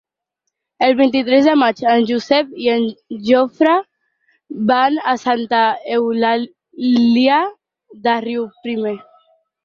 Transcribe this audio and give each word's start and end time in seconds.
El 0.85 0.93
vint-i-tres 0.99 1.47
de 1.47 1.51
maig 1.63 1.81
en 1.89 2.05
Josep 2.11 2.55
i 2.67 2.69
en 2.75 2.87
Jofre 3.27 3.73
van 4.71 4.97
a 5.11 5.13
Santa 5.25 5.59
Eulàlia 5.97 7.37
de 8.09 8.17
Riuprimer. 8.25 8.95